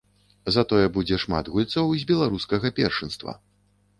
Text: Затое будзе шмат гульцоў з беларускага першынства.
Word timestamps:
Затое 0.53 0.85
будзе 0.95 1.19
шмат 1.25 1.51
гульцоў 1.57 1.93
з 2.03 2.09
беларускага 2.11 2.71
першынства. 2.79 3.37